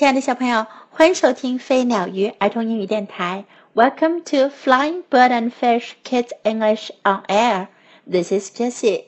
[0.00, 3.46] 亲爱的小朋友，欢迎收听飞鸟鱼儿童英语电台。
[3.74, 7.68] Welcome to Flying Bird and Fish Kids English on Air.
[8.06, 9.04] This is Jessie.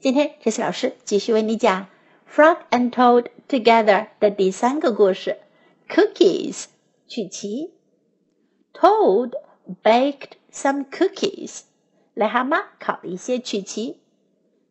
[0.00, 1.86] 今天，Jessie 老师继续为你讲《
[2.34, 5.38] Frog and Toad Together》的第三个故事：
[5.88, 6.64] Cookies，
[7.06, 7.74] 曲奇。
[8.72, 9.34] Toad
[9.84, 11.60] baked some cookies.
[12.16, 14.00] 癞蛤蟆烤了一些曲奇。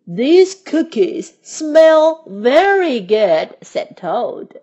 [0.06, 4.60] These cookies smell very good," said Toad.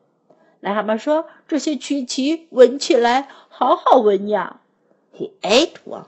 [0.65, 4.61] 癞蛤蟆说：“这些曲奇闻起来好好闻呀。”
[5.17, 6.07] He ate one.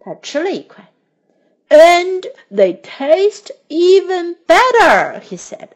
[0.00, 0.90] 他吃了一块。
[1.68, 5.68] And they taste even better, he said.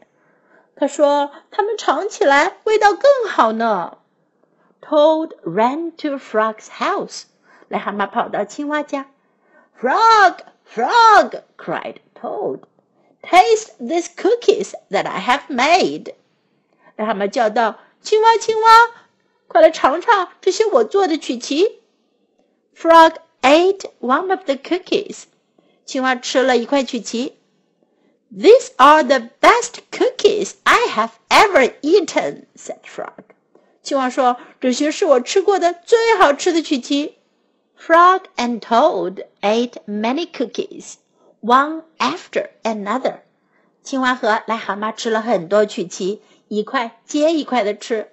[0.77, 3.99] 他说：“它们尝起来味道更好呢。”
[4.83, 7.25] Toad ran to Frog's house.
[7.69, 9.07] 癞蛤蟆跑到青蛙家。
[9.81, 11.43] Frog, frog!
[11.57, 12.61] cried Toad.
[13.23, 16.15] Taste these cookies that I have made.
[16.97, 17.79] 癞蛤蟆叫道。
[18.03, 18.71] ：“青蛙，青蛙，
[19.49, 21.81] 快来尝尝这些我做的曲奇。
[22.77, 25.25] Frog ate one of the cookies。
[25.85, 27.37] 青蛙吃了一块曲奇。
[28.37, 33.25] These are the best cookies I have ever eaten," said Frog.
[33.83, 37.19] 青蛙说：“这些是我吃过的最好吃的曲奇。”
[37.79, 40.95] Frog and Toad ate many cookies,
[41.41, 43.21] one after another.
[43.85, 46.21] 青蛙和癞蛤蟆吃了很多曲奇。
[46.52, 48.10] 一块接一块的吃。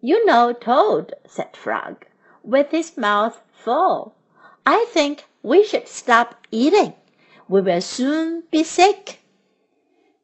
[0.00, 1.98] You know Toad, said Frog,
[2.42, 4.14] with his mouth full.
[4.64, 6.94] I think we should stop eating.
[7.46, 9.18] We will soon be sick.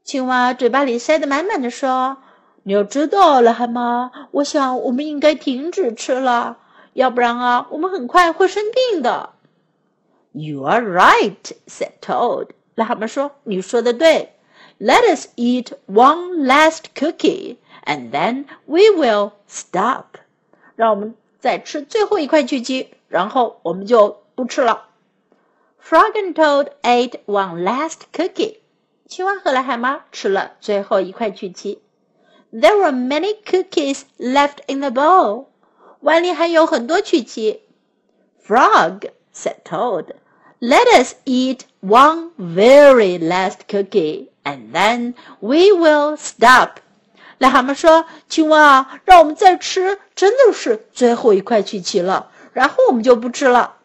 [0.03, 2.17] 青蛙嘴巴里塞得满满的说
[2.65, 6.59] ：“你要知道了，蛤蟆，我想我们应该停止吃了，
[6.95, 9.35] 要不然啊，我们很快会生病的。”
[10.33, 12.49] You are right, said Toad.
[12.75, 14.33] 癞蛤蟆说：“你说的对。”
[14.80, 20.18] Let us eat one last cookie, and then we will stop.
[20.76, 24.90] 让我们再吃最后一块曲奇，然后我们就不吃了。
[25.82, 28.58] Frog and Toad ate one last cookie.
[29.08, 31.82] 青蛙和癞蛤蟆吃了最后一块曲奇。
[32.52, 35.46] There were many cookies left in the bowl.
[36.02, 37.62] 碗里还有很多曲奇。
[38.46, 40.16] Frog said Toad,
[40.60, 46.79] "Let us eat one very last cookie." and then we will stop.
[47.39, 53.77] 癞蛤蟆说：“青蛙，让我们再吃，真的是最后一块曲奇了，然后我们就不吃了。”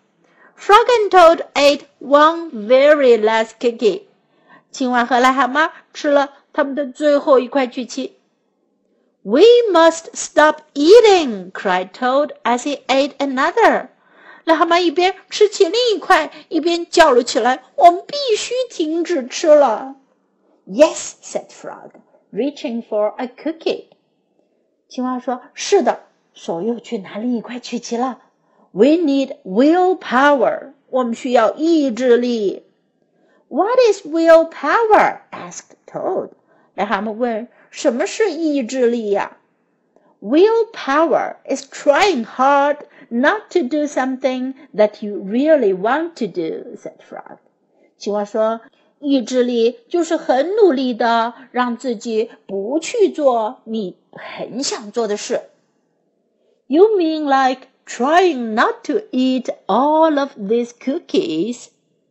[0.60, 4.04] Frog and Toad ate one very last cookie.
[4.72, 8.18] 青蛙和癞蛤蟆吃了他们的最后一块曲奇。
[9.22, 11.52] We must stop eating!
[11.52, 13.88] cried Toad as he ate another.
[14.46, 19.96] 癞蛤蟆一边吃起另一块，一边叫了起来：“我们必须停止吃了。”
[20.67, 21.93] Yes, said Frog,
[22.31, 23.89] reaching for a cookie.
[24.89, 26.01] 青蛙说：“是的，
[26.33, 28.23] 手又去拿另一块曲奇了。”
[28.73, 30.75] We need willpower.
[30.91, 32.65] 我们需要意志力。
[33.49, 35.23] What is willpower?
[35.33, 36.31] asked Toad.
[36.77, 39.39] 癞蛤蟆问：“什么是意志力呀？”
[40.23, 42.77] Willpower is trying hard
[43.09, 47.39] not to do something that you really want to do, said Frog.
[47.97, 48.61] 青蛙说。
[48.99, 55.43] 意志力就是很努力的让自己不去做你很想做的事。
[56.67, 61.69] You mean like trying not to eat all of these cookies?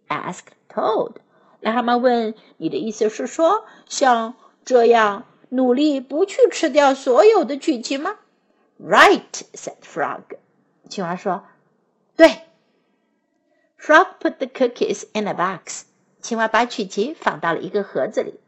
[0.07, 1.17] asked Toad.
[1.61, 4.33] 癞蛤蟆问：“你的意思是说，像
[4.65, 8.17] 这样努力不去吃掉所有的曲奇吗？”
[8.81, 10.37] Right, said Frog.
[10.89, 11.43] 青蛙说：“
[12.17, 12.41] 对。”
[13.77, 15.83] Frog put the cookies in a box.
[16.23, 18.39] 青蛙把曲奇放到了一个盒子里。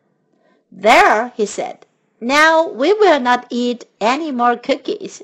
[0.73, 1.77] There, he said.
[2.19, 5.21] Now we will not eat any more cookies.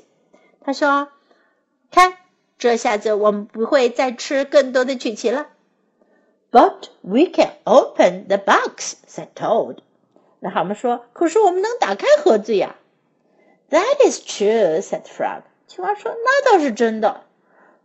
[0.60, 2.14] 他说：“看，
[2.58, 5.48] 这下子我们不会再吃更多的曲奇了。”
[6.50, 9.78] But we can open the box," said Toad.
[10.40, 12.76] 那蛤蟆说：“可是我们能打开盒子呀。”
[13.70, 15.42] That is true," said Frog.
[15.66, 17.24] 青蛙说：“那倒是真的。”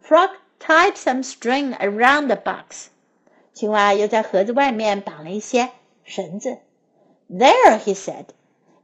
[0.03, 2.87] Frog tied some string around the box.
[3.57, 5.69] 青蛙又在盒子外面绑了一些
[6.03, 6.57] 绳子。
[7.29, 8.25] There, he said.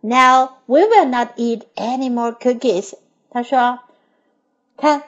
[0.01, 2.93] Now we will not eat any more cookies.
[3.29, 5.03] 他说：“看，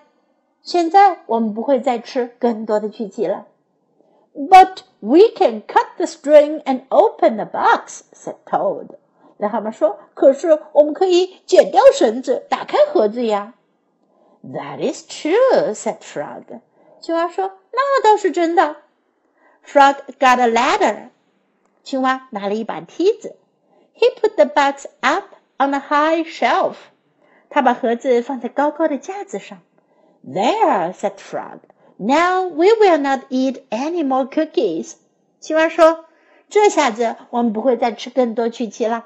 [0.64, 3.48] 现在我们不会再吃更多的曲奇了。”
[4.36, 8.96] But we can cut the string and open the box," said Toad.
[9.40, 13.54] 癞蛤蟆说：“可是我们可以剪掉绳子，打开盒子呀。”
[14.44, 16.62] That is true," said Frog.
[17.00, 18.76] 青蛙说：“那倒是真的。”
[19.66, 21.10] Frog got a ladder.
[21.84, 23.36] 青蛙拿了一把梯子。
[23.96, 26.76] He put the box up on a high shelf.
[27.50, 29.62] 他把盒子放在高高的架子上。
[30.26, 31.60] There, said Frog.
[31.98, 34.96] Now we will not eat any more cookies.
[35.40, 39.06] 青蛙说：“这下子我们不会再吃更多曲奇了。”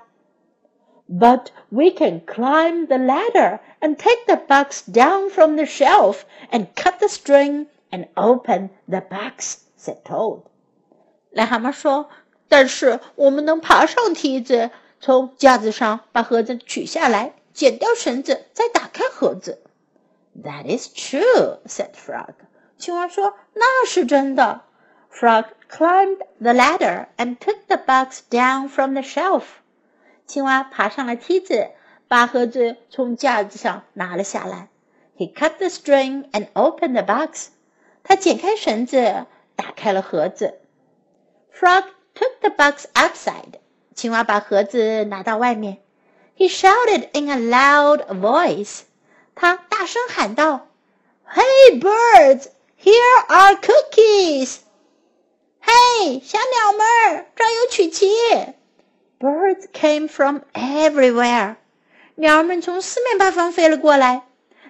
[1.10, 6.68] But we can climb the ladder and take the box down from the shelf and
[6.76, 10.42] cut the string and open the box," said Toad.
[11.34, 19.62] 癞蛤蟆说：“但是我们能爬上梯子，从架子上把盒子取下来，剪掉绳子，再打开盒子。”
[20.44, 22.34] That is true," said Frog.
[22.78, 24.62] 青蛙说：“那是真的。”
[25.12, 29.44] Frog climbed the ladder and took the box down from the shelf.
[30.28, 31.70] 青蛙爬上了梯子，
[32.08, 34.68] 把盒子从架子上拿了下来。
[35.18, 37.48] He cut the string and opened the box.
[38.04, 39.26] 他剪开绳子，
[39.60, 40.60] 打开了盒子。
[41.54, 43.60] Frog took the box outside.
[43.94, 45.78] 青蛙把盒子拿到外面。
[46.38, 48.82] He shouted in a loud voice.
[49.36, 50.68] 他大声喊道：“
[51.28, 52.48] Hey birds,
[52.82, 54.58] here are cookies!”
[55.62, 58.10] 嘿，小鸟们儿，这儿有曲奇。
[59.20, 61.56] Birds came from everywhere.
[62.16, 64.24] 鸟儿们从四面八方飞了过来。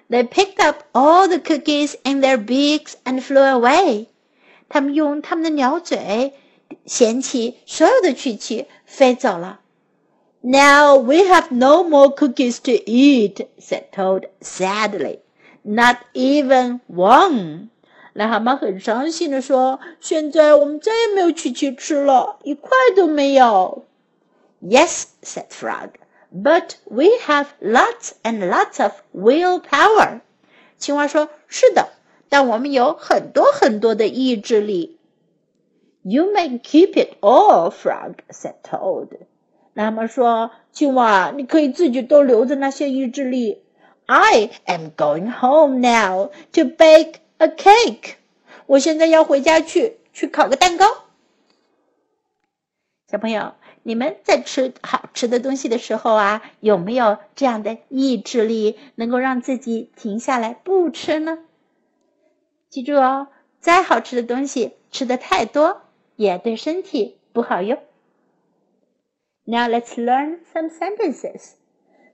[0.08, 4.06] They picked up all the cookies in their beaks and flew away.
[4.70, 6.34] 他们用他们的鸟嘴
[6.84, 9.60] 衔起所有的曲奇，飞走了。
[10.48, 15.18] now we have no more cookies to eat," said Toad sadly.
[15.62, 17.70] "Not even one."
[18.14, 23.84] 癞蛤蟆很伤心地说：“现在我们再也没有曲奇吃了，一块都没有。”
[24.62, 25.90] Yes, said Frog,
[26.32, 30.20] but we have lots and lots of willpower.
[30.78, 31.88] 青蛙说：“是的，
[32.31, 34.97] 但我们有很多很多的意志力。”
[36.01, 39.09] You may keep it all, Frog, said Toad.
[39.73, 43.61] 那么说，青蛙，你可以自己都留着那些意志力。
[44.05, 48.13] I am going home now to bake a cake。
[48.65, 50.85] 我现在要回家去，去烤个蛋糕。
[53.07, 61.37] 小朋友，你们在吃好吃的东西的时候啊，有没有这样的意志力，能够让自己停下来不吃呢？
[62.70, 63.28] 记住哦，
[63.60, 65.82] 再好吃的东西，吃的太多
[66.16, 67.78] 也对身体不好哟。
[69.44, 71.52] Now let's learn some sentences.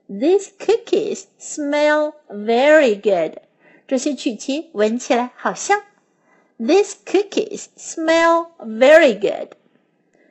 [0.07, 3.39] These cookies smell very good.
[3.87, 5.81] 这些曲奇闻起来好香。
[6.59, 9.55] These cookies smell very good.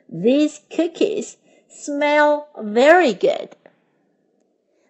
[0.09, 1.33] These cookies
[1.69, 3.49] smell very good.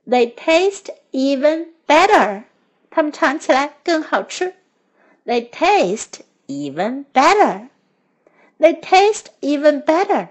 [0.06, 2.44] They taste even better.
[2.90, 4.54] 它们尝起来更好吃。
[5.28, 7.70] They taste even better.
[8.60, 10.30] They taste even better.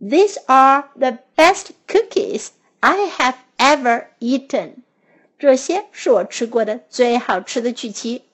[0.00, 2.52] These are the best cookies
[2.82, 4.82] I have ever eaten.
[5.38, 8.24] 这些是我吃过的最好吃的曲奇。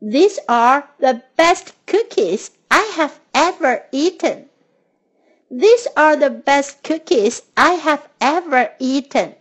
[0.00, 4.48] These are the best cookies I have ever eaten.
[5.50, 9.34] These are the best cookies I have ever eaten.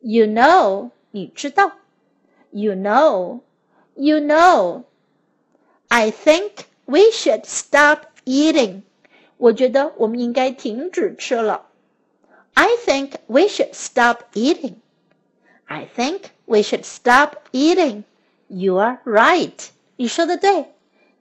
[0.00, 1.72] You know, 你知道。
[2.56, 3.40] You know,
[3.96, 4.84] you know.
[5.90, 8.82] I think we should stop eating.
[9.36, 11.66] 我觉得我们应该停止吃了。
[12.54, 14.74] I think we should stop eating.
[15.64, 18.04] I think we should stop eating.
[18.48, 19.68] You're right.
[19.96, 20.66] 你说的对。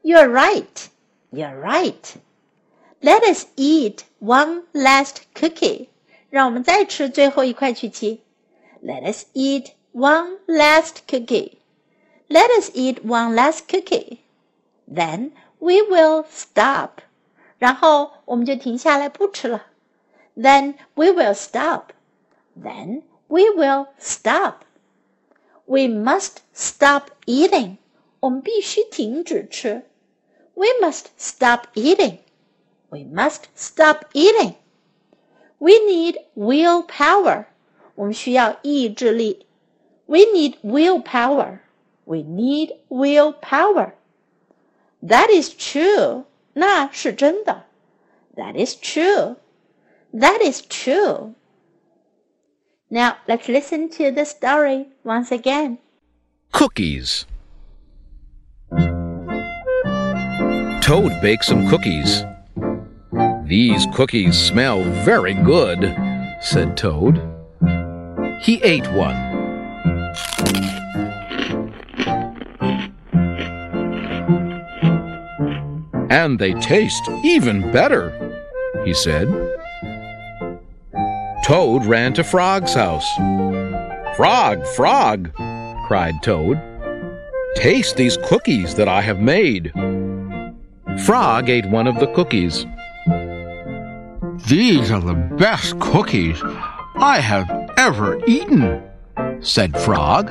[0.03, 0.87] You're right.
[1.31, 2.15] You're right.
[3.01, 5.87] Let us eat one last cookie.
[6.29, 8.21] 让我们再吃最后一块曲奇。
[8.83, 11.59] Let us eat one last cookie.
[12.29, 14.23] Let us eat one last cookie.
[14.87, 17.01] Then we will stop.
[17.57, 19.65] 然后我们就停下来不吃了。
[20.35, 21.91] Then we will stop.
[22.57, 24.63] Then we will stop.
[25.65, 27.77] We must stop eating.
[28.19, 29.83] 我们必须停止吃。
[30.53, 32.19] We must stop eating.
[32.89, 34.55] We must stop eating.
[35.59, 37.45] We need willpower.
[37.95, 39.44] 我们需要意志力。
[40.07, 41.61] We need willpower.
[42.05, 43.93] We need willpower.
[45.01, 46.25] That is true.
[46.53, 47.63] 那是真的。
[48.35, 49.37] That is true.
[50.13, 51.35] That is true.
[52.89, 55.77] Now let's listen to the story once again.
[56.51, 57.25] Cookies.
[60.81, 62.25] Toad baked some cookies.
[63.45, 65.95] These cookies smell very good,
[66.41, 67.21] said Toad.
[68.41, 69.24] He ate one.
[76.10, 78.10] And they taste even better,
[78.84, 79.28] he said.
[81.44, 83.06] Toad ran to Frog's house.
[84.16, 85.32] Frog, Frog,
[85.86, 86.60] cried Toad.
[87.54, 89.72] Taste these cookies that I have made.
[91.04, 92.66] Frog ate one of the cookies.
[94.48, 96.40] These are the best cookies
[96.96, 98.82] I have ever eaten,
[99.40, 100.30] said Frog.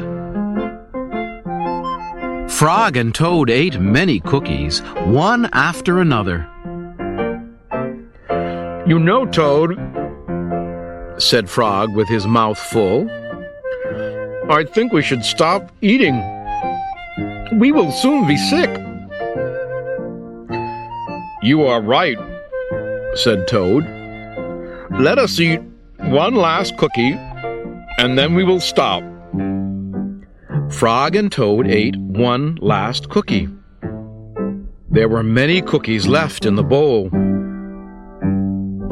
[2.49, 6.47] Frog and Toad ate many cookies, one after another.
[8.87, 9.77] You know, Toad,
[11.17, 13.09] said Frog with his mouth full,
[14.49, 16.15] I think we should stop eating.
[17.59, 18.69] We will soon be sick.
[21.41, 22.17] You are right,
[23.15, 23.83] said Toad.
[24.99, 25.61] Let us eat
[25.97, 27.13] one last cookie,
[27.97, 29.03] and then we will stop.
[30.71, 33.47] Frog and Toad ate one last cookie.
[34.89, 37.09] There were many cookies left in the bowl.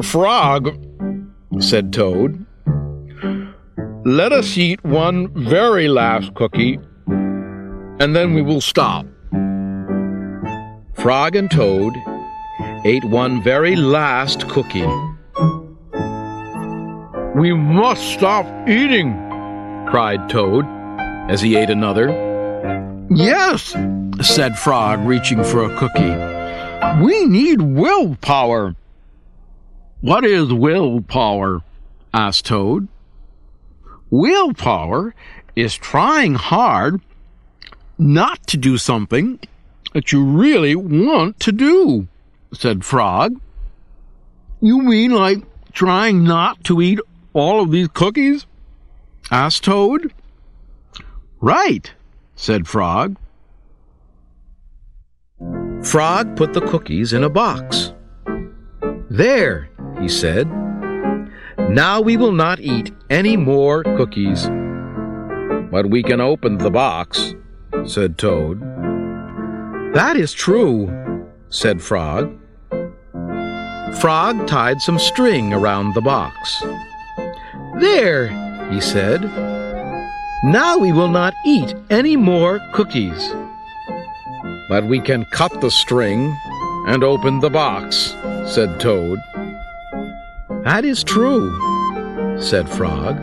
[0.02, 0.76] Frog,
[1.60, 2.44] said Toad,
[4.06, 9.06] let us eat one very last cookie, and then we will stop.
[10.94, 11.94] Frog and Toad
[12.84, 14.86] ate one very last cookie.
[17.34, 19.12] We must stop eating,
[19.88, 20.64] cried Toad
[21.28, 22.10] as he ate another.
[23.10, 23.74] Yes,
[24.22, 27.04] said Frog, reaching for a cookie.
[27.04, 28.76] We need willpower.
[30.00, 31.62] What is willpower?
[32.12, 32.86] asked Toad.
[34.10, 35.12] Willpower
[35.56, 37.00] is trying hard
[37.98, 39.40] not to do something
[39.92, 42.06] that you really want to do,
[42.52, 43.40] said Frog.
[44.60, 45.38] You mean like
[45.72, 47.00] trying not to eat
[47.34, 48.46] all of these cookies?
[49.30, 50.12] asked Toad.
[51.40, 51.92] Right,
[52.36, 53.16] said Frog.
[55.82, 57.92] Frog put the cookies in a box.
[59.10, 59.68] There,
[60.00, 60.48] he said.
[61.68, 64.48] Now we will not eat any more cookies.
[65.70, 67.34] But we can open the box,
[67.84, 68.60] said Toad.
[69.92, 70.88] That is true,
[71.48, 72.32] said Frog.
[74.00, 76.62] Frog tied some string around the box.
[77.80, 78.28] There,
[78.70, 79.22] he said.
[80.44, 83.34] Now we will not eat any more cookies.
[84.68, 86.36] But we can cut the string
[86.86, 88.14] and open the box,
[88.46, 89.18] said Toad.
[90.64, 91.50] That is true,
[92.40, 93.18] said Frog.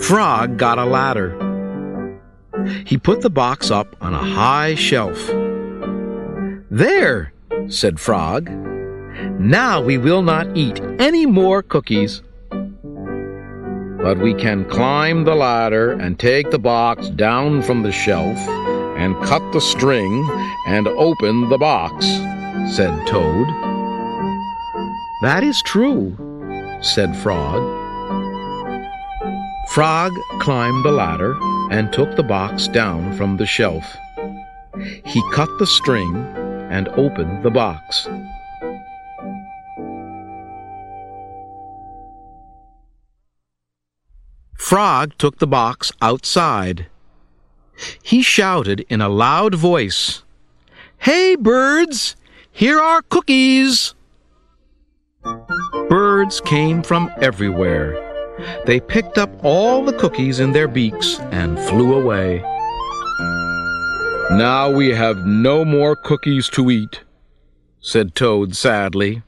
[0.00, 1.36] Frog got a ladder.
[2.86, 5.30] He put the box up on a high shelf.
[6.70, 7.32] There,
[7.68, 8.48] said Frog.
[9.40, 12.20] Now we will not eat any more cookies.
[12.50, 18.36] But we can climb the ladder and take the box down from the shelf
[18.98, 20.28] and cut the string
[20.66, 22.04] and open the box,
[22.76, 23.46] said Toad.
[25.22, 26.14] That is true,
[26.82, 27.62] said Frog.
[29.70, 31.34] Frog climbed the ladder
[31.70, 33.96] and took the box down from the shelf.
[35.06, 36.14] He cut the string
[36.70, 38.06] and opened the box.
[44.70, 46.86] Frog took the box outside.
[48.04, 50.22] He shouted in a loud voice,
[50.96, 52.14] Hey, birds!
[52.52, 53.96] Here are cookies!
[55.88, 57.98] Birds came from everywhere.
[58.64, 62.38] They picked up all the cookies in their beaks and flew away.
[64.38, 67.00] Now we have no more cookies to eat,
[67.80, 69.24] said Toad sadly.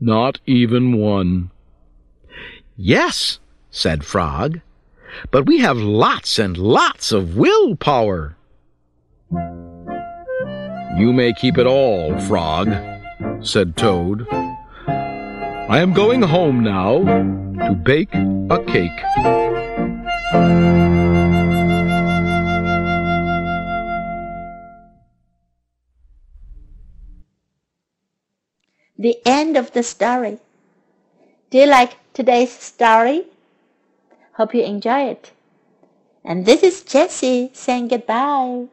[0.00, 1.52] Not even one.
[2.76, 3.38] Yes,
[3.70, 4.60] said Frog,
[5.30, 8.36] but we have lots and lots of willpower.
[10.96, 12.68] You may keep it all, Frog,
[13.40, 14.26] said Toad.
[15.70, 16.98] I am going home now
[17.68, 18.90] to bake a cake.
[28.98, 30.38] The end of the story.
[31.50, 33.24] Do you like today's story?
[34.38, 35.32] Hope you enjoy it.
[36.24, 38.66] And this is Jessie saying goodbye.